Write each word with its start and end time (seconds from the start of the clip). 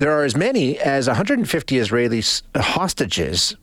there 0.00 0.18
are 0.18 0.24
as 0.24 0.34
many 0.34 0.78
as 0.78 1.06
150 1.06 1.78
Israeli 1.78 2.22
hostages 2.56 3.54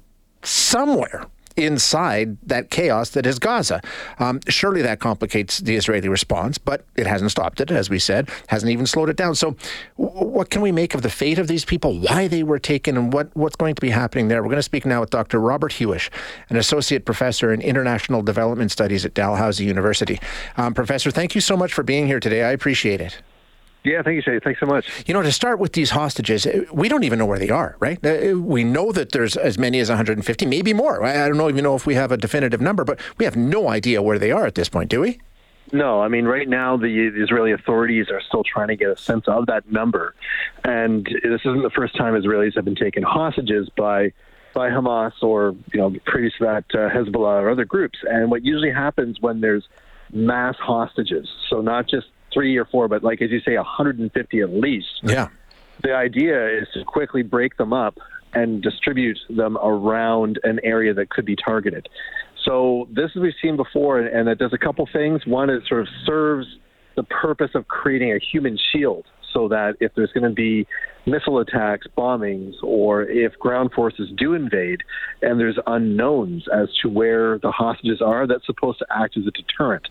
somewhere 0.44 1.26
inside 1.56 2.38
that 2.44 2.70
chaos 2.70 3.10
that 3.10 3.26
is 3.26 3.40
Gaza. 3.40 3.82
Um, 4.20 4.40
surely 4.48 4.84
that 4.84 5.00
complicates 5.00 5.58
the 5.58 5.76
Israeli 5.76 6.08
response, 6.08 6.60
but 6.60 6.86
it 6.96 7.08
hasn't 7.08 7.32
stopped 7.32 7.60
it, 7.60 7.72
as 7.72 7.90
we 7.90 7.98
said, 7.98 8.30
hasn't 8.46 8.72
even 8.72 8.86
slowed 8.86 9.10
it 9.10 9.18
down. 9.18 9.34
So, 9.34 9.56
w- 9.98 10.28
what 10.28 10.52
can 10.52 10.62
we 10.62 10.72
make 10.72 10.94
of 10.94 11.02
the 11.02 11.10
fate 11.10 11.40
of 11.40 11.48
these 11.48 11.66
people, 11.66 12.00
why 12.00 12.28
they 12.28 12.44
were 12.44 12.60
taken, 12.60 12.96
and 12.96 13.12
what, 13.12 13.36
what's 13.36 13.56
going 13.56 13.74
to 13.74 13.82
be 13.82 13.90
happening 13.90 14.28
there? 14.28 14.44
We're 14.44 14.50
going 14.50 14.58
to 14.58 14.64
speak 14.64 14.86
now 14.86 15.02
with 15.02 15.10
Dr. 15.10 15.40
Robert 15.40 15.72
Huish, 15.72 16.12
an 16.50 16.58
associate 16.58 17.06
professor 17.06 17.52
in 17.52 17.62
international 17.62 18.22
development 18.22 18.72
studies 18.72 19.04
at 19.04 19.16
Dalhousie 19.16 19.66
University. 19.66 20.20
Um, 20.58 20.76
professor, 20.76 21.10
thank 21.10 21.34
you 21.34 21.42
so 21.42 21.58
much 21.58 21.74
for 21.74 21.82
being 21.82 22.06
here 22.06 22.20
today. 22.20 22.44
I 22.44 22.52
appreciate 22.52 23.02
it. 23.02 23.18
Yeah, 23.88 24.02
thank 24.02 24.16
you, 24.16 24.22
Shay. 24.22 24.40
Thanks 24.44 24.60
so 24.60 24.66
much. 24.66 25.08
You 25.08 25.14
know, 25.14 25.22
to 25.22 25.32
start 25.32 25.60
with 25.60 25.72
these 25.72 25.92
hostages, 25.92 26.46
uh, 26.46 26.66
we 26.74 26.90
don't 26.90 27.06
even 27.06 27.18
know 27.18 27.26
where 27.26 27.40
they 27.40 27.50
are, 27.50 27.78
right? 27.80 28.06
Uh, 28.06 28.38
we 28.38 28.66
know 28.66 28.92
that 28.92 29.14
there's 29.14 29.38
as 29.38 29.58
many 29.58 29.80
as 29.80 29.88
150, 29.88 30.46
maybe 30.46 30.74
more. 30.74 31.06
I 31.06 31.30
don't 31.30 31.40
even 31.50 31.64
know 31.64 31.76
if 31.76 31.86
we 31.86 31.96
have 31.96 32.12
a 32.12 32.18
definitive 32.18 32.60
number, 32.60 32.84
but 32.84 33.00
we 33.18 33.24
have 33.24 33.38
no 33.38 33.70
idea 33.70 34.02
where 34.02 34.20
they 34.20 34.30
are 34.32 34.46
at 34.46 34.56
this 34.56 34.68
point, 34.68 34.90
do 34.90 35.00
we? 35.00 35.20
No, 35.72 36.02
I 36.02 36.10
mean, 36.10 36.26
right 36.26 36.50
now 36.50 36.76
the 36.76 37.08
Israeli 37.16 37.54
authorities 37.54 38.08
are 38.10 38.22
still 38.22 38.44
trying 38.44 38.68
to 38.68 38.76
get 38.76 38.90
a 38.90 38.98
sense 38.98 39.26
of 39.28 39.46
that 39.46 39.72
number. 39.72 40.16
And 40.66 41.06
this 41.06 41.42
isn't 41.46 41.64
the 41.64 41.72
first 41.74 41.96
time 41.96 42.14
Israelis 42.14 42.56
have 42.56 42.66
been 42.66 42.76
taken 42.76 43.04
hostages 43.04 43.70
by 43.78 44.12
by 44.54 44.70
Hamas 44.70 45.12
or, 45.22 45.56
you 45.72 45.80
know, 45.80 45.94
previous 46.06 46.34
to 46.40 46.46
that, 46.46 46.66
uh, 46.74 46.90
Hezbollah 46.90 47.44
or 47.44 47.50
other 47.52 47.66
groups. 47.66 48.00
And 48.10 48.32
what 48.32 48.44
usually 48.44 48.72
happens 48.72 49.22
when 49.22 49.40
there's 49.40 49.68
mass 50.12 50.56
hostages, 50.58 51.30
so 51.50 51.62
not 51.62 51.88
just 51.88 52.08
three 52.38 52.56
or 52.56 52.66
four, 52.66 52.88
but 52.88 53.04
like 53.04 53.22
as 53.22 53.32
you 53.32 53.40
say, 53.40 53.56
150 53.56 54.42
at 54.42 54.50
least. 54.52 54.88
Yeah. 55.04 55.30
The 55.82 55.94
idea 55.94 56.60
is 56.60 56.68
to 56.74 56.84
quickly 56.84 57.24
break 57.24 57.58
them 57.58 57.74
up 57.74 57.98
and 58.34 58.62
distribute 58.62 59.18
them 59.30 59.58
around 59.58 60.40
an 60.44 60.60
area 60.64 60.94
that 60.94 61.10
could 61.10 61.26
be 61.26 61.36
targeted. 61.36 61.88
So 62.46 62.88
this 62.92 63.12
is 63.16 63.22
we've 63.22 63.34
seen 63.42 63.58
before, 63.58 64.00
and 64.00 64.30
it 64.30 64.38
does 64.38 64.54
a 64.54 64.58
couple 64.58 64.88
things. 64.92 65.26
One, 65.26 65.50
it 65.50 65.64
sort 65.68 65.82
of 65.82 65.88
serves 66.06 66.48
the 66.96 67.04
purpose 67.04 67.52
of 67.56 67.68
creating 67.68 68.12
a 68.12 68.20
human 68.20 68.58
shield 68.72 69.06
so 69.34 69.48
that 69.48 69.76
if 69.80 69.92
there's 69.96 70.12
going 70.12 70.24
to 70.24 70.36
be 70.36 70.68
missile 71.08 71.40
attacks, 71.40 71.88
bombings, 71.98 72.54
or 72.62 73.04
if 73.04 73.34
ground 73.40 73.72
forces 73.74 74.10
do 74.18 74.34
invade 74.34 74.82
and 75.22 75.40
there's 75.40 75.58
unknowns 75.66 76.46
as 76.54 76.68
to 76.82 76.90
where 76.90 77.40
the 77.40 77.52
hostages 77.52 78.02
are, 78.02 78.28
that's 78.28 78.46
supposed 78.46 78.80
to 78.80 78.86
act 78.92 79.18
as 79.18 79.24
a 79.26 79.32
deterrent 79.32 79.88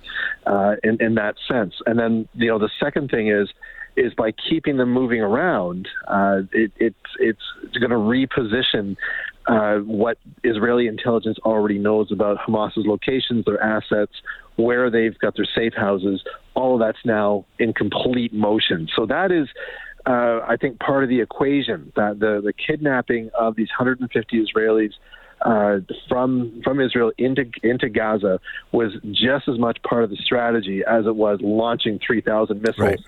uh, 0.46 0.74
in, 0.84 0.98
in 1.00 1.14
that 1.14 1.34
sense. 1.48 1.74
And 1.86 1.98
then, 1.98 2.28
you 2.34 2.48
know, 2.48 2.58
the 2.58 2.70
second 2.78 3.10
thing 3.10 3.28
is, 3.28 3.48
is 3.96 4.12
by 4.12 4.30
keeping 4.48 4.76
them 4.76 4.92
moving 4.92 5.22
around, 5.22 5.88
uh, 6.06 6.40
it, 6.52 6.70
it's 6.76 6.96
it's 7.18 7.76
going 7.80 7.90
to 7.90 7.96
reposition 7.96 8.94
uh, 9.46 9.76
what 9.78 10.18
Israeli 10.44 10.86
intelligence 10.86 11.38
already 11.44 11.78
knows 11.78 12.12
about 12.12 12.36
Hamas's 12.36 12.84
locations, 12.86 13.46
their 13.46 13.62
assets, 13.62 14.12
where 14.56 14.90
they've 14.90 15.18
got 15.18 15.34
their 15.36 15.48
safe 15.54 15.72
houses. 15.74 16.22
All 16.54 16.74
of 16.74 16.80
that's 16.80 17.04
now 17.06 17.46
in 17.58 17.72
complete 17.72 18.34
motion. 18.34 18.88
So 18.94 19.06
that 19.06 19.32
is 19.32 19.48
uh, 20.06 20.40
I 20.46 20.56
think, 20.60 20.78
part 20.78 21.02
of 21.02 21.08
the 21.08 21.20
equation 21.20 21.92
that 21.96 22.20
the, 22.20 22.40
the 22.42 22.52
kidnapping 22.52 23.30
of 23.38 23.56
these 23.56 23.68
150 23.68 24.44
Israelis 24.44 24.92
uh, 25.42 25.80
from 26.08 26.62
from 26.64 26.80
Israel 26.80 27.12
into 27.18 27.44
into 27.62 27.90
Gaza 27.90 28.40
was 28.72 28.92
just 29.12 29.48
as 29.48 29.58
much 29.58 29.82
part 29.82 30.02
of 30.02 30.08
the 30.08 30.16
strategy 30.16 30.82
as 30.86 31.04
it 31.04 31.14
was 31.14 31.40
launching 31.42 31.98
3,000 32.04 32.62
missiles. 32.62 32.78
Right 32.78 33.00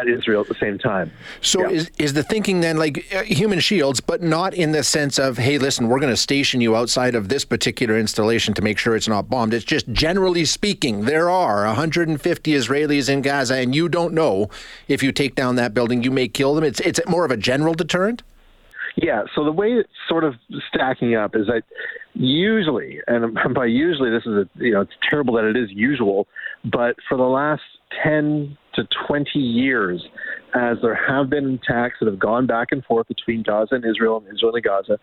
at 0.00 0.08
Israel 0.08 0.40
at 0.40 0.48
the 0.48 0.54
same 0.54 0.78
time. 0.78 1.10
So 1.40 1.60
yeah. 1.62 1.76
is 1.76 1.90
is 1.98 2.12
the 2.12 2.22
thinking 2.22 2.60
then 2.60 2.76
like 2.76 3.06
uh, 3.14 3.22
human 3.22 3.60
shields, 3.60 4.00
but 4.00 4.22
not 4.22 4.54
in 4.54 4.72
the 4.72 4.82
sense 4.82 5.18
of 5.18 5.38
hey, 5.38 5.58
listen, 5.58 5.88
we're 5.88 6.00
going 6.00 6.12
to 6.12 6.16
station 6.16 6.60
you 6.60 6.76
outside 6.76 7.14
of 7.14 7.28
this 7.28 7.44
particular 7.44 7.98
installation 7.98 8.54
to 8.54 8.62
make 8.62 8.78
sure 8.78 8.96
it's 8.96 9.08
not 9.08 9.28
bombed. 9.28 9.54
It's 9.54 9.64
just 9.64 9.88
generally 9.88 10.44
speaking, 10.44 11.04
there 11.04 11.30
are 11.30 11.64
150 11.66 12.52
Israelis 12.52 13.08
in 13.08 13.22
Gaza, 13.22 13.56
and 13.56 13.74
you 13.74 13.88
don't 13.88 14.14
know 14.14 14.48
if 14.88 15.02
you 15.02 15.12
take 15.12 15.34
down 15.34 15.56
that 15.56 15.74
building, 15.74 16.02
you 16.02 16.10
may 16.10 16.28
kill 16.28 16.54
them. 16.54 16.64
It's 16.64 16.80
it's 16.80 17.00
more 17.06 17.24
of 17.24 17.30
a 17.30 17.36
general 17.36 17.74
deterrent. 17.74 18.22
Yeah. 18.96 19.22
So 19.34 19.44
the 19.44 19.52
way 19.52 19.68
it's 19.72 19.88
sort 20.08 20.24
of 20.24 20.34
stacking 20.68 21.14
up 21.14 21.34
is 21.34 21.46
that 21.46 21.62
usually, 22.14 23.00
and 23.06 23.36
by 23.54 23.66
usually, 23.66 24.10
this 24.10 24.24
is 24.26 24.32
a 24.32 24.48
you 24.56 24.72
know 24.72 24.82
it's 24.82 24.92
terrible 25.08 25.34
that 25.34 25.44
it 25.44 25.56
is 25.56 25.70
usual, 25.70 26.26
but 26.64 26.96
for 27.08 27.16
the 27.16 27.24
last 27.24 27.62
10 28.02 28.56
to 28.74 28.86
20 29.06 29.38
years 29.38 30.02
as 30.54 30.76
there 30.82 30.94
have 30.94 31.30
been 31.30 31.58
attacks 31.62 31.96
that 32.00 32.06
have 32.06 32.18
gone 32.18 32.46
back 32.46 32.68
and 32.70 32.84
forth 32.84 33.08
between 33.08 33.42
Gaza 33.42 33.74
and 33.74 33.84
Israel 33.84 34.18
and 34.18 34.34
Israel 34.34 34.54
and 34.54 34.64
Gaza, 34.64 34.98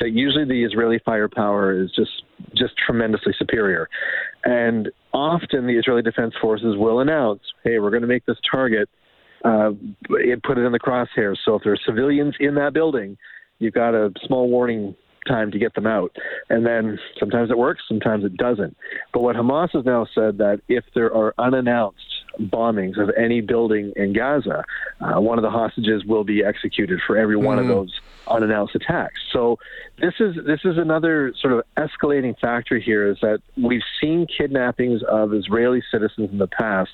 that 0.00 0.10
usually 0.10 0.44
the 0.44 0.64
Israeli 0.64 1.00
firepower 1.04 1.82
is 1.82 1.90
just 1.94 2.22
just 2.54 2.74
tremendously 2.84 3.32
superior. 3.38 3.88
And 4.44 4.90
often 5.12 5.66
the 5.66 5.78
Israeli 5.78 6.02
Defense 6.02 6.34
Forces 6.40 6.76
will 6.76 7.00
announce, 7.00 7.40
hey, 7.64 7.78
we're 7.78 7.90
going 7.90 8.02
to 8.02 8.08
make 8.08 8.26
this 8.26 8.36
target, 8.48 8.88
uh, 9.44 9.70
put 10.08 10.58
it 10.58 10.64
in 10.64 10.72
the 10.72 10.80
crosshairs. 10.80 11.36
So 11.44 11.56
if 11.56 11.62
there 11.64 11.72
are 11.72 11.78
civilians 11.84 12.34
in 12.40 12.54
that 12.56 12.72
building, 12.72 13.16
you've 13.58 13.74
got 13.74 13.94
a 13.94 14.12
small 14.26 14.48
warning 14.48 14.94
time 15.26 15.50
to 15.52 15.58
get 15.58 15.74
them 15.74 15.86
out. 15.86 16.14
And 16.50 16.66
then 16.66 16.98
sometimes 17.18 17.50
it 17.50 17.58
works, 17.58 17.82
sometimes 17.88 18.24
it 18.24 18.36
doesn't. 18.36 18.76
But 19.12 19.22
what 19.22 19.36
Hamas 19.36 19.70
has 19.72 19.84
now 19.84 20.06
said 20.14 20.38
that 20.38 20.60
if 20.68 20.84
there 20.94 21.14
are 21.14 21.34
unannounced 21.38 22.11
bombings 22.40 22.98
of 22.98 23.10
any 23.16 23.40
building 23.40 23.92
in 23.96 24.12
Gaza, 24.12 24.64
uh, 25.00 25.20
one 25.20 25.38
of 25.38 25.42
the 25.42 25.50
hostages 25.50 26.04
will 26.04 26.24
be 26.24 26.44
executed 26.44 27.00
for 27.06 27.16
every 27.16 27.36
one 27.36 27.58
mm. 27.58 27.62
of 27.62 27.68
those 27.68 28.00
unannounced 28.28 28.74
attacks. 28.74 29.20
So 29.32 29.58
this 30.00 30.14
is 30.20 30.36
this 30.46 30.60
is 30.64 30.78
another 30.78 31.32
sort 31.40 31.52
of 31.52 31.62
escalating 31.76 32.38
factor 32.38 32.78
here 32.78 33.08
is 33.08 33.18
that 33.22 33.40
we've 33.56 33.82
seen 34.00 34.26
kidnappings 34.26 35.02
of 35.08 35.34
Israeli 35.34 35.82
citizens 35.90 36.30
in 36.30 36.38
the 36.38 36.46
past 36.46 36.90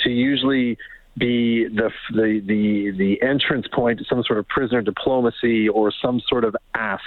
to 0.00 0.10
usually 0.10 0.78
be 1.16 1.64
the 1.68 1.90
the 2.12 2.40
the 2.46 2.90
the 2.96 3.22
entrance 3.22 3.66
point 3.72 3.98
to 3.98 4.04
some 4.06 4.22
sort 4.22 4.38
of 4.38 4.48
prisoner 4.48 4.80
diplomacy 4.80 5.68
or 5.68 5.92
some 6.02 6.20
sort 6.26 6.44
of 6.44 6.56
ask 6.74 7.04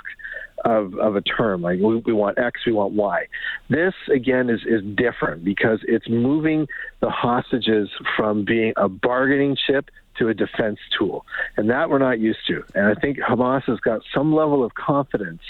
of, 0.66 0.96
of 0.96 1.16
a 1.16 1.22
term. 1.22 1.62
Like 1.62 1.80
we, 1.80 1.98
we 1.98 2.14
want 2.14 2.38
X, 2.38 2.62
we 2.66 2.74
want 2.74 2.94
Y. 2.94 3.28
This 3.70 3.94
again 4.14 4.50
is 4.50 4.62
is 4.68 4.82
different 4.96 5.46
because 5.46 5.80
it's 5.88 6.10
moving 6.10 6.68
the 7.02 7.10
hostages 7.10 7.90
from 8.18 8.44
being 8.44 8.74
a 8.76 8.90
bargaining 8.90 9.56
chip 9.56 9.90
to 10.18 10.30
a 10.30 10.34
defense 10.34 10.80
tool, 10.98 11.26
and 11.58 11.70
that 11.70 11.90
we're 11.90 12.00
not 12.00 12.20
used 12.20 12.40
to. 12.48 12.64
And 12.74 12.86
I 12.86 13.00
think 13.00 13.20
Hamas 13.20 13.64
has 13.66 13.80
got 13.80 14.02
some 14.14 14.34
level 14.34 14.64
of 14.64 14.74
confidence 14.74 15.42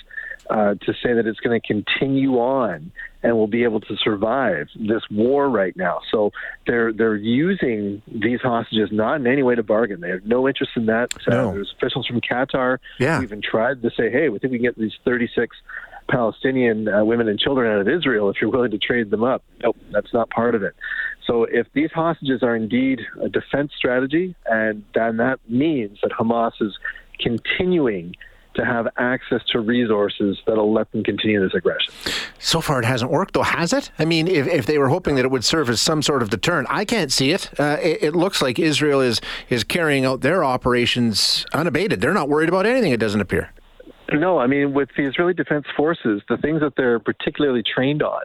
uh, 0.50 0.76
to 0.76 0.94
say 1.02 1.14
that 1.14 1.26
it's 1.26 1.40
going 1.40 1.60
to 1.60 1.66
continue 1.66 2.36
on 2.36 2.92
and 3.24 3.36
will 3.36 3.48
be 3.48 3.64
able 3.64 3.80
to 3.80 3.96
survive 4.04 4.68
this 4.76 5.02
war 5.10 5.50
right 5.50 5.76
now. 5.76 6.00
So 6.12 6.32
they're 6.68 6.94
they're 6.94 7.16
using 7.16 8.02
these 8.08 8.40
hostages 8.42 8.90
not 8.92 9.16
in 9.16 9.28
any 9.28 9.42
way 9.42 9.56
to 9.56 9.64
bargain. 9.64 10.02
They 10.02 10.10
have 10.10 10.26
no 10.26 10.48
interest 10.48 10.74
in 10.76 10.86
that. 10.86 11.14
Uh, 11.28 11.32
no. 11.32 11.52
There's 11.54 11.74
officials 11.76 12.06
from 12.06 12.22
Qatar 12.22 12.78
yeah. 13.00 13.18
who 13.18 13.24
even 13.24 13.42
tried 13.42 13.82
to 13.82 13.90
say, 13.90 14.12
"Hey, 14.12 14.30
we 14.30 14.38
think 14.40 14.52
we 14.52 14.60
can 14.60 14.66
get 14.66 14.78
these 14.78 14.94
36 15.04 15.58
Palestinian 16.08 16.88
uh, 16.88 17.04
women 17.04 17.28
and 17.28 17.40
children 17.40 17.72
out 17.72 17.82
of 17.82 17.88
Israel 17.88 18.30
if 18.30 18.36
you're 18.40 18.52
willing 18.52 18.72
to 18.72 18.78
trade 18.78 19.10
them 19.10 19.24
up." 19.24 19.44
Nope, 19.64 19.78
that's 19.92 20.14
not 20.14 20.30
part 20.30 20.54
of 20.54 20.62
it. 20.62 20.76
So 21.26 21.46
if 21.46 21.66
these 21.74 21.92
hostages 21.92 22.44
are 22.44 22.56
indeed 22.56 23.02
a 23.20 23.30
defense 23.30 23.72
strategy, 23.76 24.36
and 24.46 24.84
then 24.94 25.18
that 25.18 25.40
means 25.50 25.98
that 26.04 26.12
Hamas 26.12 26.62
is 26.62 26.78
continuing 27.20 28.16
to 28.56 28.66
have 28.66 28.88
access 28.98 29.42
to 29.52 29.60
resources 29.60 30.38
that'll 30.46 30.74
let 30.74 30.92
them 30.92 31.04
continue 31.04 31.42
this 31.42 31.54
aggression. 31.54 31.94
So 32.40 32.62
far, 32.62 32.80
it 32.80 32.86
hasn't 32.86 33.12
worked, 33.12 33.34
though, 33.34 33.44
has 33.44 33.74
it? 33.74 33.92
I 34.00 34.06
mean, 34.06 34.28
if, 34.28 34.48
if 34.48 34.66
they 34.66 34.78
were 34.78 34.90
hoping 34.90 35.16
that 35.16 35.26
it 35.26 35.32
would 35.32 35.46
serve 35.46 35.70
as 35.70 35.82
some 35.82 36.02
sort 36.02 36.22
of 36.22 36.30
deterrent, 36.30 36.68
I 36.72 36.86
can't 36.86 37.12
see 37.12 37.32
it. 37.32 37.50
Uh, 37.60 37.78
it. 37.82 38.04
it. 38.04 38.16
looks 38.16 38.42
like 38.42 38.60
Israel 38.60 39.02
is 39.02 39.20
is 39.50 39.64
carrying 39.64 40.06
out 40.06 40.22
their 40.22 40.44
operations 40.44 41.46
unabated. 41.54 42.02
They're 42.02 42.14
not 42.14 42.30
worried 42.30 42.50
about 42.50 42.66
anything. 42.66 42.92
It 42.92 43.00
doesn't 43.00 43.22
appear. 43.22 43.52
No, 44.14 44.38
I 44.40 44.48
mean, 44.48 44.74
with 44.74 44.90
the 44.96 45.04
Israeli 45.04 45.34
Defense 45.34 45.66
Forces, 45.76 46.22
the 46.30 46.38
things 46.38 46.62
that 46.62 46.74
they're 46.78 47.00
particularly 47.00 47.64
trained 47.64 48.04
on 48.04 48.24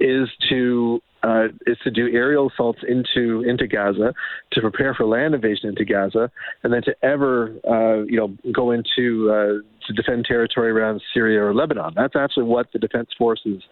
is 0.00 0.28
to 0.48 1.00
uh, 1.22 1.48
is 1.66 1.76
to 1.84 1.90
do 1.90 2.08
aerial 2.08 2.50
assaults 2.50 2.80
into 2.86 3.42
into 3.42 3.66
Gaza, 3.66 4.14
to 4.52 4.60
prepare 4.60 4.94
for 4.94 5.06
land 5.06 5.34
invasion 5.34 5.68
into 5.68 5.84
Gaza, 5.84 6.30
and 6.62 6.72
then 6.72 6.82
to 6.82 6.94
ever 7.02 7.54
uh, 7.68 8.02
you 8.04 8.16
know 8.16 8.36
go 8.52 8.70
into 8.70 9.30
uh, 9.30 9.86
to 9.86 9.92
defend 9.94 10.24
territory 10.24 10.70
around 10.70 11.02
Syria 11.12 11.42
or 11.42 11.54
Lebanon. 11.54 11.92
That's 11.94 12.16
actually 12.16 12.44
what 12.44 12.66
the 12.72 12.78
defense 12.78 13.08
forces 13.18 13.62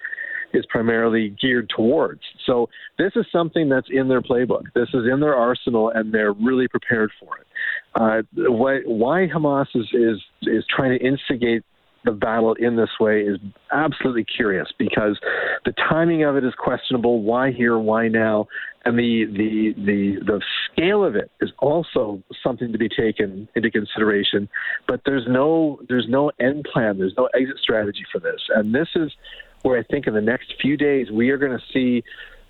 is 0.52 0.64
primarily 0.66 1.36
geared 1.40 1.70
towards. 1.74 2.22
So 2.46 2.68
this 2.98 3.12
is 3.16 3.26
something 3.30 3.68
that's 3.68 3.88
in 3.90 4.08
their 4.08 4.22
playbook. 4.22 4.64
This 4.74 4.88
is 4.94 5.04
in 5.10 5.20
their 5.20 5.34
arsenal, 5.34 5.90
and 5.90 6.12
they're 6.12 6.32
really 6.32 6.68
prepared 6.68 7.10
for 7.20 7.36
it. 7.38 7.46
Uh, 7.94 8.22
why, 8.50 8.80
why 8.86 9.28
Hamas 9.28 9.66
is, 9.74 9.86
is 9.92 10.22
is 10.42 10.64
trying 10.74 10.98
to 10.98 11.04
instigate 11.04 11.64
the 12.04 12.12
battle 12.12 12.54
in 12.54 12.76
this 12.76 12.90
way 13.00 13.22
is 13.22 13.38
absolutely 13.72 14.24
curious 14.24 14.68
because 14.78 15.18
the 15.64 15.72
timing 15.72 16.24
of 16.24 16.36
it 16.36 16.44
is 16.44 16.54
questionable. 16.56 17.22
Why 17.22 17.50
here? 17.52 17.78
Why 17.78 18.08
now? 18.08 18.46
and 18.88 18.98
the, 18.98 19.26
the 19.26 19.74
the 19.84 20.24
the 20.24 20.42
scale 20.64 21.04
of 21.04 21.14
it 21.14 21.30
is 21.40 21.50
also 21.58 22.22
something 22.42 22.72
to 22.72 22.78
be 22.78 22.88
taken 22.88 23.48
into 23.54 23.70
consideration. 23.70 24.48
But 24.86 25.02
there's 25.04 25.26
no 25.28 25.80
there's 25.88 26.06
no 26.08 26.30
end 26.40 26.66
plan. 26.72 26.96
There's 26.96 27.14
no 27.16 27.28
exit 27.34 27.58
strategy 27.60 28.04
for 28.10 28.18
this, 28.18 28.40
and 28.54 28.74
this 28.74 28.88
is 28.94 29.12
where 29.62 29.78
I 29.78 29.82
think 29.82 30.06
in 30.06 30.14
the 30.14 30.22
next 30.22 30.54
few 30.60 30.76
days 30.76 31.10
we 31.10 31.30
are 31.30 31.36
going 31.36 31.52
to 31.52 31.64
see 31.72 32.02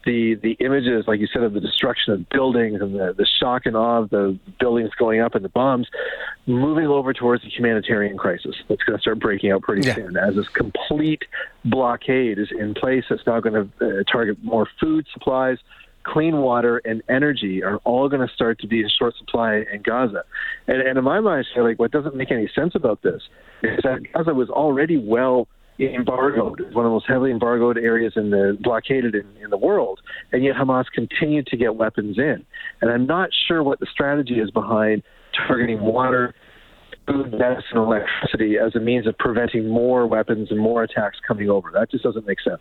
the 0.04 0.34
the 0.36 0.52
images, 0.64 1.04
like 1.06 1.20
you 1.20 1.26
said, 1.32 1.42
of 1.42 1.52
the 1.52 1.60
destruction 1.60 2.12
of 2.14 2.28
buildings 2.28 2.80
and 2.80 2.94
the, 2.94 3.14
the 3.16 3.26
shock 3.40 3.66
and 3.66 3.76
awe 3.76 3.98
of 3.98 4.10
the 4.10 4.38
buildings 4.58 4.90
going 4.98 5.20
up 5.20 5.34
and 5.34 5.44
the 5.44 5.48
bombs, 5.48 5.88
moving 6.46 6.86
over 6.86 7.12
towards 7.12 7.42
the 7.42 7.50
humanitarian 7.50 8.16
crisis 8.16 8.56
that's 8.68 8.82
going 8.84 8.96
to 8.96 9.00
start 9.00 9.18
breaking 9.18 9.50
out 9.52 9.62
pretty 9.62 9.86
yeah. 9.86 9.94
soon. 9.94 10.16
As 10.16 10.34
this 10.36 10.48
complete 10.48 11.22
blockade 11.64 12.38
is 12.38 12.48
in 12.50 12.74
place, 12.74 13.04
it's 13.10 13.26
now 13.26 13.40
going 13.40 13.70
to 13.80 14.00
uh, 14.00 14.02
target 14.10 14.42
more 14.42 14.68
food 14.80 15.06
supplies. 15.12 15.58
Clean 16.04 16.38
water 16.38 16.78
and 16.86 17.02
energy 17.10 17.62
are 17.62 17.76
all 17.78 18.08
going 18.08 18.26
to 18.26 18.32
start 18.32 18.58
to 18.60 18.66
be 18.66 18.80
in 18.80 18.88
short 18.88 19.14
supply 19.16 19.64
in 19.70 19.82
Gaza. 19.82 20.24
And, 20.66 20.80
and 20.80 20.96
in 20.96 21.04
my 21.04 21.20
mind, 21.20 21.46
like 21.56 21.78
what 21.78 21.90
doesn't 21.90 22.14
make 22.14 22.30
any 22.30 22.48
sense 22.54 22.74
about 22.74 23.02
this 23.02 23.22
is 23.62 23.80
that 23.82 24.00
Gaza 24.14 24.32
was 24.32 24.48
already 24.48 24.96
well 24.96 25.48
embargoed, 25.78 26.74
one 26.74 26.84
of 26.84 26.90
the 26.90 26.94
most 26.94 27.06
heavily 27.06 27.30
embargoed 27.30 27.78
areas 27.78 28.14
in 28.16 28.30
the 28.30 28.56
blockaded 28.60 29.14
in, 29.14 29.26
in 29.42 29.50
the 29.50 29.56
world, 29.56 30.00
and 30.32 30.44
yet 30.44 30.56
Hamas 30.56 30.86
continued 30.92 31.46
to 31.48 31.56
get 31.56 31.76
weapons 31.76 32.18
in. 32.18 32.44
And 32.80 32.90
I'm 32.90 33.06
not 33.06 33.30
sure 33.46 33.62
what 33.62 33.80
the 33.80 33.86
strategy 33.86 34.40
is 34.40 34.50
behind 34.50 35.02
targeting 35.46 35.80
water, 35.80 36.34
food, 37.06 37.32
medicine, 37.32 37.76
electricity 37.78 38.58
as 38.58 38.74
a 38.74 38.80
means 38.80 39.06
of 39.06 39.16
preventing 39.18 39.68
more 39.68 40.06
weapons 40.06 40.50
and 40.50 40.60
more 40.60 40.82
attacks 40.82 41.18
coming 41.26 41.48
over. 41.48 41.70
That 41.72 41.90
just 41.90 42.04
doesn't 42.04 42.26
make 42.26 42.40
sense. 42.40 42.60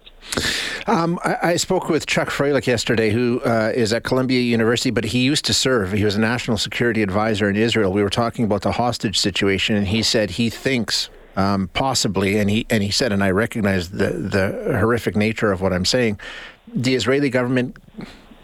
Um, 0.86 1.20
I, 1.24 1.38
I, 1.42 1.56
spoke 1.58 1.90
with 1.90 2.06
Chuck 2.06 2.30
Freilich 2.30 2.66
yesterday, 2.66 3.10
who 3.10 3.42
uh, 3.42 3.74
is 3.76 3.92
at 3.92 4.04
Columbia 4.04 4.40
University, 4.40 4.90
but 4.90 5.06
he 5.06 5.20
used 5.20 5.44
to 5.46 5.54
serve. 5.54 5.92
He 5.92 6.06
was 6.06 6.16
a 6.16 6.20
national 6.20 6.58
security 6.58 7.02
advisor 7.02 7.50
in 7.50 7.58
Israel. 7.58 7.92
We 7.92 8.02
were 8.02 8.10
talking 8.10 8.46
about 8.46 8.62
the 8.62 8.74
hostage 8.74 9.20
situation, 9.20 9.76
and 9.76 9.88
he 9.88 10.02
said 10.02 10.32
he 10.32 10.50
thinks 10.50 11.10
um, 11.38 11.70
possibly, 11.70 12.38
and 12.40 12.50
he 12.50 12.66
and 12.70 12.84
he 12.84 12.92
said, 12.92 13.14
and 13.14 13.24
I 13.24 13.32
recognize 13.32 13.92
the 13.92 14.10
the 14.10 14.78
horrific 14.80 15.16
nature 15.16 15.52
of 15.54 15.62
what 15.62 15.72
I'm 15.72 15.86
saying. 15.86 16.20
The 16.74 16.96
Israeli 16.96 17.30
government. 17.30 17.78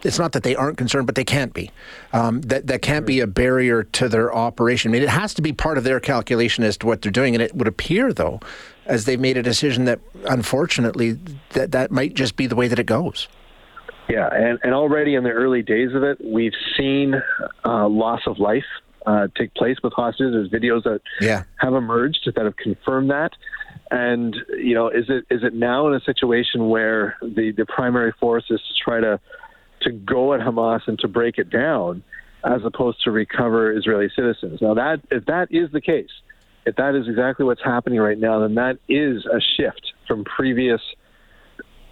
It's 0.04 0.20
not 0.20 0.34
that 0.34 0.44
they 0.44 0.54
aren't 0.54 0.78
concerned, 0.78 1.08
but 1.08 1.16
they 1.16 1.24
can't 1.24 1.54
be. 1.54 1.72
Um, 2.12 2.42
that 2.42 2.68
that 2.68 2.82
can't 2.82 3.06
be 3.06 3.22
a 3.22 3.28
barrier 3.28 3.84
to 3.84 4.10
their 4.10 4.36
operation. 4.36 4.92
I 4.92 4.94
mean, 4.94 5.02
it 5.02 5.10
has 5.10 5.34
to 5.36 5.42
be 5.42 5.54
part 5.54 5.78
of 5.78 5.86
their 5.86 6.02
calculation 6.02 6.66
as 6.66 6.78
to 6.78 6.88
what 6.88 7.02
they're 7.02 7.12
doing. 7.12 7.36
And 7.36 7.42
it 7.42 7.56
would 7.56 7.70
appear, 7.70 8.12
though, 8.12 8.42
as 8.86 9.06
they've 9.06 9.20
made 9.20 9.38
a 9.38 9.44
decision 9.44 9.86
that, 9.86 10.00
unfortunately, 10.26 11.18
that 11.52 11.72
that 11.72 11.90
might 11.90 12.16
just 12.16 12.36
be 12.36 12.48
the 12.48 12.56
way 12.56 12.68
that 12.68 12.80
it 12.80 12.86
goes. 12.86 13.30
Yeah, 14.10 14.28
and, 14.34 14.60
and 14.64 14.74
already 14.74 15.16
in 15.16 15.24
the 15.24 15.32
early 15.32 15.62
days 15.62 15.96
of 15.96 16.04
it, 16.04 16.18
we've 16.22 16.56
seen 16.78 17.16
uh, 17.64 17.88
loss 17.88 18.28
of 18.28 18.40
life 18.40 18.66
uh, 19.06 19.28
take 19.38 19.54
place 19.54 19.78
with 19.84 19.94
hostages. 19.94 20.34
There's 20.34 20.50
videos 20.50 20.84
that 20.84 21.02
yeah. 21.20 21.44
have 21.58 21.74
emerged 21.74 22.30
that 22.36 22.46
have 22.46 22.56
confirmed 22.56 23.10
that. 23.12 23.32
And 23.92 24.36
you 24.58 24.74
know, 24.74 24.90
is 24.90 25.06
it 25.10 25.26
is 25.30 25.44
it 25.44 25.54
now 25.54 25.88
in 25.88 25.94
a 25.94 26.02
situation 26.02 26.70
where 26.70 27.18
the 27.22 27.52
the 27.52 27.66
primary 27.66 28.14
force 28.20 28.46
is 28.50 28.60
to 28.60 28.84
try 28.84 29.00
to 29.00 29.20
to 29.82 29.92
go 29.92 30.34
at 30.34 30.40
Hamas 30.40 30.88
and 30.88 30.98
to 31.00 31.08
break 31.08 31.38
it 31.38 31.50
down, 31.50 32.04
as 32.44 32.64
opposed 32.64 33.04
to 33.04 33.12
recover 33.12 33.76
Israeli 33.76 34.10
citizens? 34.16 34.62
Now, 34.62 34.74
that 34.76 35.02
if 35.12 35.26
that 35.26 35.50
is 35.52 35.72
the 35.72 35.82
case, 35.82 36.12
if 36.66 36.76
that 36.78 36.96
is 36.96 37.08
exactly 37.08 37.46
what's 37.46 37.64
happening 37.64 38.00
right 38.00 38.18
now, 38.18 38.40
then 38.40 38.56
that 38.56 38.80
is 38.88 39.26
a 39.26 39.40
shift 39.40 39.94
from 40.08 40.24
previous 40.24 40.82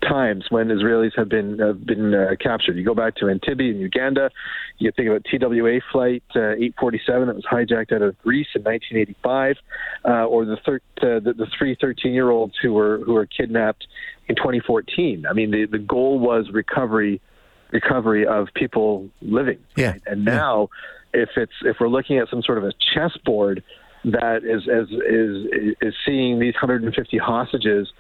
times 0.02 0.46
when 0.50 0.68
Israelis 0.68 1.12
have 1.16 1.30
been 1.30 1.60
have 1.60 1.86
been 1.86 2.14
uh, 2.14 2.36
captured. 2.40 2.78
You 2.78 2.86
go 2.86 2.96
back 2.96 3.16
to 3.18 3.26
Entebbe 3.26 3.70
in 3.70 3.80
Uganda. 3.80 4.30
You 4.78 4.92
think 4.96 5.10
about 5.10 5.26
TWA 5.26 5.80
flight 5.92 6.24
uh, 6.36 6.54
847 6.54 7.28
that 7.28 7.36
was 7.36 7.46
hijacked 7.46 7.94
out 7.94 8.02
of 8.02 8.18
Greece 8.20 8.48
in 8.56 8.64
1985, 8.64 9.58
uh, 10.06 10.26
or 10.26 10.46
the, 10.46 10.58
thir- 10.66 10.82
uh, 11.02 11.20
the 11.20 11.34
the 11.38 11.48
three 11.58 11.78
13 11.80 12.14
year 12.14 12.30
olds 12.30 12.54
who 12.62 12.74
were 12.74 13.00
who 13.06 13.14
were 13.14 13.26
kidnapped 13.26 13.88
in 14.28 14.36
2014. 14.36 15.26
I 15.30 15.34
mean, 15.34 15.52
the 15.52 15.66
the 15.66 15.80
goal 15.80 16.20
was 16.20 16.50
recovery 16.52 17.22
recovery 17.72 18.26
of 18.26 18.48
people 18.54 19.10
living. 19.22 19.60
Yeah. 19.76 19.92
Right? 19.92 20.02
And 20.06 20.26
now, 20.26 20.70
yeah. 21.14 21.22
if 21.22 21.30
it's 21.38 21.54
if 21.64 21.78
we're 21.80 21.90
looking 21.90 22.18
at 22.18 22.30
some 22.30 22.42
sort 22.42 22.58
of 22.58 22.64
a 22.66 22.74
chessboard 22.94 23.64
that 24.04 24.44
is 24.44 24.64
is 24.64 24.90
is 24.90 25.76
is 25.82 25.94
seeing 26.06 26.40
these 26.40 26.56
150 26.56 27.18
hostages 27.18 27.92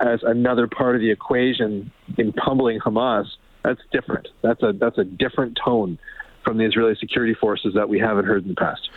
as 0.00 0.22
another 0.22 0.66
part 0.66 0.96
of 0.96 1.00
the 1.00 1.10
equation 1.10 1.90
in 2.18 2.32
pummeling 2.32 2.80
Hamas, 2.80 3.26
that's 3.62 3.80
different. 3.92 4.28
That's 4.42 4.62
a 4.62 4.72
that's 4.72 4.98
a 4.98 5.04
different 5.04 5.58
tone 5.62 5.98
from 6.42 6.56
the 6.56 6.64
Israeli 6.64 6.94
security 6.96 7.34
forces 7.34 7.74
that 7.74 7.88
we 7.88 7.98
haven't 7.98 8.24
heard 8.24 8.42
in 8.44 8.48
the 8.48 8.54
past. 8.54 8.88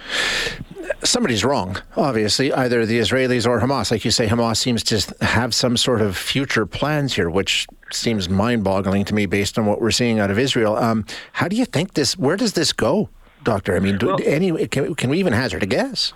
Somebody's 1.04 1.44
wrong, 1.44 1.78
obviously, 1.98 2.54
either 2.54 2.86
the 2.86 3.00
Israelis 3.00 3.46
or 3.46 3.60
Hamas. 3.60 3.92
Like 3.92 4.06
you 4.06 4.12
say, 4.12 4.28
Hamas 4.28 4.58
seems 4.58 4.82
to 4.84 5.26
have 5.26 5.54
some 5.54 5.76
sort 5.76 6.02
of 6.02 6.16
future 6.16 6.66
plans 6.66 7.14
here, 7.16 7.30
which 7.30 7.68
seems 7.92 8.30
mind-boggling 8.30 9.04
to 9.06 9.14
me 9.14 9.26
based 9.26 9.60
on 9.60 9.66
what 9.66 9.82
we're 9.82 9.92
seeing 9.92 10.20
out 10.20 10.32
of 10.32 10.40
Israel. 10.40 10.78
Um, 10.78 11.06
how 11.34 11.50
do 11.50 11.58
you 11.58 11.66
think 11.66 11.96
this? 11.96 12.18
Where 12.18 12.38
does 12.38 12.54
this 12.54 12.72
go, 12.72 13.10
Doctor? 13.44 13.76
I 13.76 13.80
mean, 13.80 13.98
do, 13.98 14.08
well, 14.08 14.20
any 14.24 14.68
can, 14.68 14.96
can 14.96 15.10
we 15.10 15.20
even 15.20 15.34
hazard 15.34 15.64
a 15.64 15.68
guess? 15.68 16.14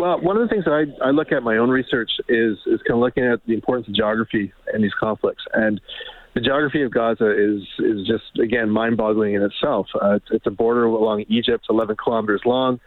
Well, 0.00 0.18
one 0.18 0.38
of 0.38 0.42
the 0.42 0.48
things 0.48 0.64
that 0.64 0.72
I, 0.72 1.08
I 1.08 1.10
look 1.10 1.30
at 1.30 1.42
my 1.42 1.58
own 1.58 1.68
research 1.68 2.10
is 2.26 2.56
is 2.64 2.80
kind 2.88 2.92
of 2.94 3.00
looking 3.00 3.26
at 3.26 3.44
the 3.44 3.52
importance 3.52 3.86
of 3.86 3.94
geography 3.94 4.50
in 4.72 4.80
these 4.80 4.94
conflicts, 4.98 5.44
and 5.52 5.78
the 6.32 6.40
geography 6.40 6.80
of 6.80 6.90
Gaza 6.90 7.30
is 7.30 7.62
is 7.78 8.06
just 8.06 8.38
again 8.42 8.70
mind-boggling 8.70 9.34
in 9.34 9.42
itself. 9.42 9.88
Uh, 9.94 10.14
it's, 10.14 10.24
it's 10.30 10.46
a 10.46 10.50
border 10.50 10.86
along 10.86 11.26
Egypt, 11.28 11.66
11 11.68 11.96
kilometers 12.02 12.40
long, 12.46 12.80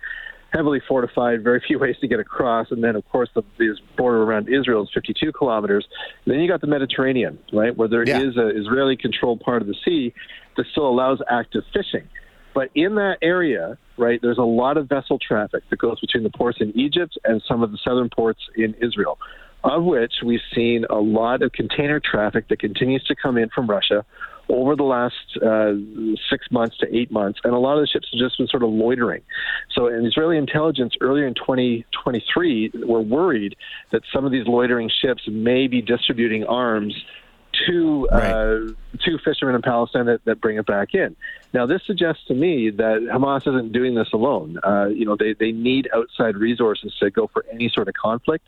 heavily 0.54 0.82
fortified, 0.88 1.44
very 1.44 1.62
few 1.68 1.78
ways 1.84 1.96
to 2.02 2.08
get 2.08 2.20
across, 2.20 2.72
and 2.72 2.84
then 2.84 2.96
of 2.96 3.08
course 3.10 3.30
the 3.36 3.44
this 3.60 3.78
border 3.96 4.24
around 4.24 4.50
Israel 4.50 4.82
is 4.82 4.90
52 4.92 5.34
kilometers. 5.34 5.86
And 6.26 6.34
then 6.34 6.42
you 6.42 6.48
got 6.48 6.62
the 6.62 6.68
Mediterranean, 6.68 7.38
right, 7.54 7.78
where 7.78 7.88
there 7.88 8.04
yeah. 8.08 8.22
is 8.22 8.38
a 8.38 8.48
Israeli-controlled 8.60 9.40
part 9.42 9.62
of 9.62 9.68
the 9.68 9.76
sea 9.86 10.16
that 10.58 10.66
still 10.72 10.88
allows 10.88 11.20
active 11.30 11.64
fishing. 11.76 12.10
But 12.54 12.70
in 12.76 12.96
that 12.96 13.18
area, 13.22 13.78
right, 13.98 14.20
there's 14.22 14.38
a 14.38 14.44
lot 14.44 14.78
of 14.78 14.88
vessel 14.88 15.20
traffic 15.20 15.64
that 15.70 15.80
goes 15.80 16.00
between 16.00 16.24
the 16.24 16.30
ports 16.30 16.60
in 16.62 16.78
Egypt 16.78 17.18
and 17.24 17.42
some 17.48 17.64
of 17.64 17.72
the 17.72 17.78
southern 17.84 18.10
ports 18.10 18.42
in 18.56 18.76
Israel, 18.76 19.18
of 19.64 19.84
which 19.84 20.14
we've 20.24 20.42
seen 20.54 20.86
a 20.90 21.00
lot 21.00 21.42
of 21.42 21.52
container 21.52 22.00
traffic 22.00 22.48
that 22.50 22.60
continues 22.60 23.04
to 23.06 23.16
come 23.16 23.38
in 23.38 23.50
from 23.50 23.68
Russia 23.68 24.06
over 24.50 24.76
the 24.76 24.84
last 24.84 25.16
uh, 25.42 25.72
six 26.30 26.52
months 26.52 26.78
to 26.78 26.96
eight 26.96 27.12
months, 27.12 27.40
and 27.44 27.54
a 27.54 27.58
lot 27.58 27.78
of 27.78 27.82
the 27.82 27.88
ships 27.88 28.08
have 28.12 28.20
just 28.20 28.38
been 28.38 28.48
sort 28.48 28.64
of 28.64 28.70
loitering. 28.70 29.22
So, 29.74 29.88
in 29.88 30.06
Israeli 30.06 30.38
intelligence 30.38 30.94
earlier 31.00 31.26
in 31.26 31.34
2023 31.34 32.72
were 32.86 33.02
worried 33.02 33.56
that 33.92 34.02
some 34.14 34.26
of 34.26 34.32
these 34.32 34.46
loitering 34.46 34.92
ships 35.02 35.24
may 35.28 35.68
be 35.68 35.82
distributing 35.82 36.44
arms 36.44 36.94
to 37.68 38.08
right. 38.12 38.32
uh, 38.32 38.60
to 39.04 39.18
fishermen 39.24 39.56
in 39.56 39.62
Palestine 39.62 40.06
that, 40.06 40.24
that 40.26 40.40
bring 40.42 40.58
it 40.58 40.66
back 40.66 40.94
in. 40.94 41.16
Now, 41.54 41.68
this 41.68 41.82
suggests 41.86 42.26
to 42.28 42.34
me 42.34 42.72
that 42.72 43.02
Hamas 43.12 43.48
isn't 43.48 43.72
doing 43.74 43.94
this 43.94 44.08
alone. 44.12 44.60
Uh, 44.64 44.88
you 44.88 45.06
know, 45.06 45.16
they, 45.16 45.34
they 45.34 45.52
need 45.52 45.88
outside 45.94 46.36
resources 46.36 46.94
to 47.00 47.12
go 47.12 47.28
for 47.28 47.46
any 47.52 47.70
sort 47.70 47.88
of 47.88 47.94
conflict. 47.94 48.48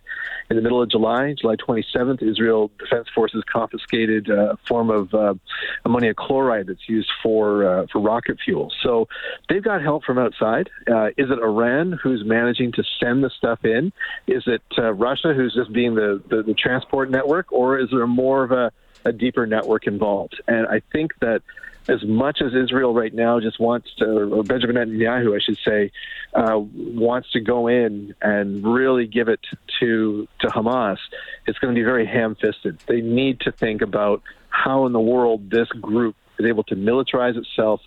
In 0.50 0.56
the 0.56 0.62
middle 0.62 0.82
of 0.82 0.90
July, 0.90 1.36
July 1.40 1.56
27th, 1.56 2.24
Israel 2.24 2.72
Defense 2.80 3.08
Forces 3.14 3.44
confiscated 3.52 4.30
a 4.30 4.58
form 4.68 4.90
of 4.90 5.14
uh, 5.14 5.36
ammonia 5.84 6.14
chloride 6.14 6.68
that's 6.68 6.88
used 6.90 7.12
for 7.22 7.66
uh, 7.66 7.86
for 7.92 8.00
rocket 8.00 8.38
fuel. 8.44 8.72
So 8.82 9.08
they've 9.50 9.64
got 9.64 9.82
help 9.82 10.04
from 10.04 10.18
outside. 10.18 10.70
Uh, 10.90 11.08
is 11.18 11.30
it 11.30 11.40
Iran 11.40 11.98
who's 12.02 12.24
managing 12.26 12.72
to 12.74 12.84
send 13.00 13.24
the 13.24 13.30
stuff 13.30 13.64
in? 13.66 13.92
Is 14.28 14.44
it 14.48 14.62
uh, 14.78 14.94
Russia 14.94 15.34
who's 15.34 15.54
just 15.54 15.72
being 15.74 15.96
the, 15.96 16.22
the, 16.30 16.44
the 16.44 16.54
transport 16.54 17.10
network, 17.10 17.52
or 17.52 17.80
is 17.80 17.90
there 17.92 18.08
more 18.08 18.44
of 18.44 18.52
a 18.52 18.72
a 19.06 19.12
deeper 19.12 19.46
network 19.46 19.88
involved. 19.88 20.42
And 20.48 20.68
I 20.68 20.82
think 20.92 21.14
that 21.22 21.42
as 21.88 22.04
much 22.04 22.42
as 22.42 22.54
Israel 22.54 22.94
right 22.94 23.14
now 23.14 23.40
just 23.40 23.60
wants 23.60 23.94
to, 24.00 24.34
or 24.34 24.44
Benjamin 24.44 24.76
Netanyahu, 24.76 25.36
I 25.36 25.40
should 25.40 25.60
say, 25.64 25.92
uh, 26.34 26.58
wants 26.58 27.32
to 27.34 27.40
go 27.40 27.68
in 27.68 28.16
and 28.22 28.66
really 28.66 29.06
give 29.06 29.30
it 29.30 29.40
to 29.80 30.28
to 30.40 30.48
Hamas, 30.48 30.98
it's 31.46 31.60
going 31.60 31.74
to 31.74 31.80
be 31.80 31.86
very 31.86 32.06
ham-fisted. 32.06 32.80
They 32.88 33.02
need 33.02 33.42
to 33.42 33.52
think 33.52 33.82
about 33.82 34.24
how 34.50 34.86
in 34.88 34.94
the 34.94 35.00
world 35.00 35.52
this 35.52 35.68
group 35.70 36.16
is 36.40 36.46
able 36.46 36.64
to 36.64 36.76
militarize 36.76 37.38
itself 37.38 37.82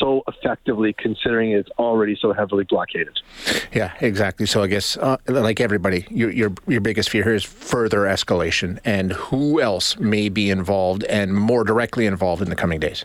so 0.00 0.22
effectively 0.26 0.94
considering 0.94 1.52
it's 1.52 1.68
already 1.78 2.16
so 2.20 2.32
heavily 2.32 2.64
blockaded. 2.64 3.20
Yeah, 3.72 3.92
exactly. 4.00 4.46
So 4.46 4.62
I 4.62 4.66
guess, 4.66 4.96
uh, 4.96 5.18
like 5.28 5.60
everybody, 5.60 6.06
your, 6.10 6.30
your, 6.30 6.52
your 6.66 6.80
biggest 6.80 7.10
fear 7.10 7.22
here 7.22 7.34
is 7.34 7.44
further 7.44 8.00
escalation, 8.00 8.78
and 8.84 9.12
who 9.12 9.60
else 9.60 9.98
may 9.98 10.28
be 10.28 10.50
involved 10.50 11.04
and 11.04 11.34
more 11.34 11.64
directly 11.64 12.06
involved 12.06 12.42
in 12.42 12.50
the 12.50 12.56
coming 12.56 12.80
days. 12.80 13.04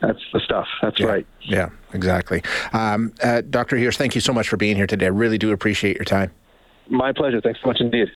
That's 0.00 0.18
the 0.32 0.40
stuff. 0.40 0.66
That's 0.80 0.98
yeah. 0.98 1.06
right. 1.06 1.26
Yeah, 1.42 1.68
exactly. 1.92 2.42
Um, 2.72 3.12
uh, 3.22 3.42
Dr. 3.42 3.76
Heers, 3.76 3.96
thank 3.96 4.16
you 4.16 4.20
so 4.20 4.32
much 4.32 4.48
for 4.48 4.56
being 4.56 4.76
here 4.76 4.88
today. 4.88 5.06
I 5.06 5.10
really 5.10 5.38
do 5.38 5.52
appreciate 5.52 5.96
your 5.96 6.04
time. 6.04 6.32
My 6.88 7.12
pleasure. 7.12 7.40
Thanks 7.40 7.60
so 7.62 7.68
much 7.68 7.80
indeed. 7.80 8.08